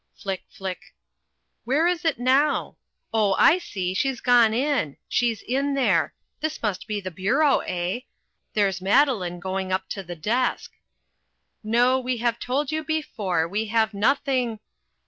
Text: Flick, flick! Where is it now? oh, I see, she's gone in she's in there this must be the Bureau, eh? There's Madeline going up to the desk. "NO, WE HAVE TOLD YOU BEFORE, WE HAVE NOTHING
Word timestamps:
Flick, 0.15 0.41
flick! 0.49 0.95
Where 1.63 1.85
is 1.85 2.05
it 2.05 2.17
now? 2.17 2.75
oh, 3.13 3.35
I 3.37 3.59
see, 3.59 3.93
she's 3.93 4.19
gone 4.19 4.51
in 4.51 4.97
she's 5.07 5.43
in 5.43 5.75
there 5.75 6.15
this 6.39 6.63
must 6.63 6.87
be 6.87 6.99
the 6.99 7.11
Bureau, 7.11 7.59
eh? 7.59 7.99
There's 8.55 8.81
Madeline 8.81 9.39
going 9.39 9.71
up 9.71 9.87
to 9.89 10.01
the 10.01 10.15
desk. 10.15 10.71
"NO, 11.63 11.99
WE 11.99 12.17
HAVE 12.17 12.39
TOLD 12.39 12.71
YOU 12.71 12.83
BEFORE, 12.83 13.47
WE 13.47 13.67
HAVE 13.67 13.93
NOTHING 13.93 14.59